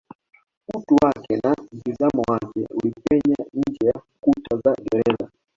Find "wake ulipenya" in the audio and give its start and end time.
2.27-3.35